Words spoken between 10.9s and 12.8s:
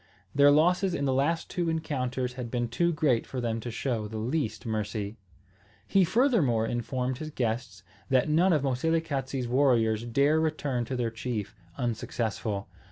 their chief unsuccessful.